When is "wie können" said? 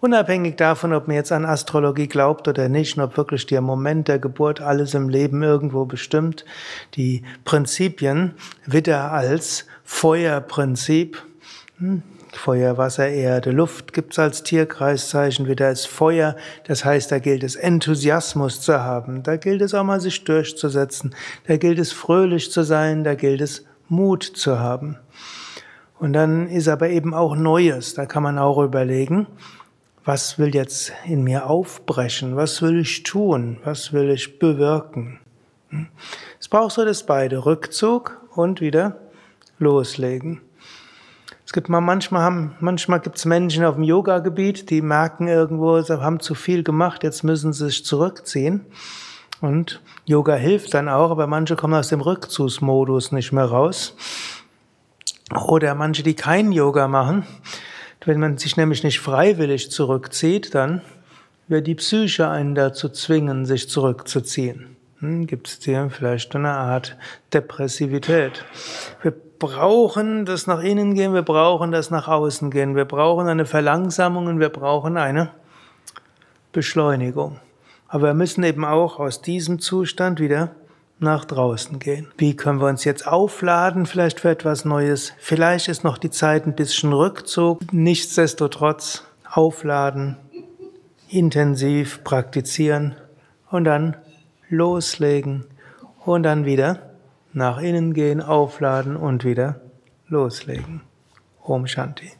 82.18-82.60